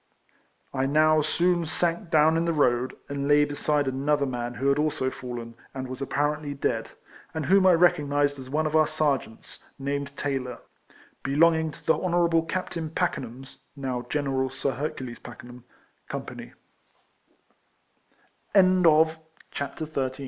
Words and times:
I 0.73 0.87
now 0.87 1.21
soon 1.21 1.67
sank 1.67 2.09
down 2.09 2.35
in 2.35 2.45
the 2.45 2.53
road 2.53 2.95
and 3.07 3.27
lay 3.27 3.45
beside 3.45 3.87
another 3.87 4.25
man 4.25 4.55
who 4.55 4.67
had 4.69 4.79
also 4.79 5.11
fallen, 5.11 5.53
and 5.75 5.87
was 5.87 6.01
apparently 6.01 6.55
dead, 6.55 6.89
and 7.35 7.45
whom 7.45 7.67
I 7.67 7.73
recognised 7.73 8.39
as 8.39 8.49
one 8.49 8.65
of 8.65 8.75
our 8.75 8.87
sergeants, 8.87 9.63
named 9.77 10.17
Taylor, 10.17 10.57
be 11.21 11.35
longing 11.35 11.69
to 11.69 11.85
the 11.85 11.93
Honourable 11.99 12.41
Captain 12.41 12.89
Paken 12.89 13.21
ham's 13.21 13.59
(now 13.75 14.03
General 14.09 14.49
Sir 14.49 14.91
He 18.43 20.09